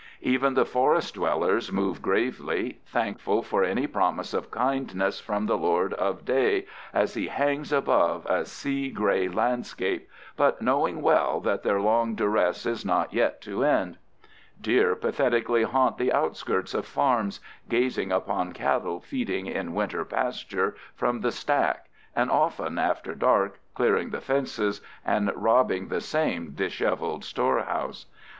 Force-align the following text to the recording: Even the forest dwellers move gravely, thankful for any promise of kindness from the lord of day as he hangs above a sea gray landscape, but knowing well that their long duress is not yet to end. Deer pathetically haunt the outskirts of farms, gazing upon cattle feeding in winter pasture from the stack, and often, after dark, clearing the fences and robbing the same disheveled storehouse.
Even 0.23 0.55
the 0.55 0.65
forest 0.65 1.13
dwellers 1.13 1.71
move 1.71 2.01
gravely, 2.01 2.79
thankful 2.87 3.43
for 3.43 3.63
any 3.63 3.85
promise 3.85 4.33
of 4.33 4.49
kindness 4.49 5.19
from 5.19 5.45
the 5.45 5.59
lord 5.59 5.93
of 5.93 6.25
day 6.25 6.65
as 6.91 7.13
he 7.13 7.27
hangs 7.27 7.71
above 7.71 8.25
a 8.25 8.43
sea 8.43 8.89
gray 8.89 9.27
landscape, 9.27 10.09
but 10.35 10.59
knowing 10.59 11.03
well 11.03 11.39
that 11.39 11.61
their 11.61 11.79
long 11.79 12.15
duress 12.15 12.65
is 12.65 12.83
not 12.83 13.13
yet 13.13 13.41
to 13.41 13.63
end. 13.63 13.99
Deer 14.59 14.95
pathetically 14.95 15.61
haunt 15.61 15.99
the 15.99 16.11
outskirts 16.11 16.73
of 16.73 16.87
farms, 16.87 17.39
gazing 17.69 18.11
upon 18.11 18.53
cattle 18.53 18.99
feeding 19.01 19.45
in 19.45 19.71
winter 19.75 20.03
pasture 20.03 20.75
from 20.95 21.21
the 21.21 21.31
stack, 21.31 21.89
and 22.15 22.31
often, 22.31 22.79
after 22.79 23.13
dark, 23.13 23.59
clearing 23.75 24.09
the 24.09 24.19
fences 24.19 24.81
and 25.05 25.31
robbing 25.35 25.89
the 25.89 26.01
same 26.01 26.53
disheveled 26.55 27.23
storehouse. 27.23 28.07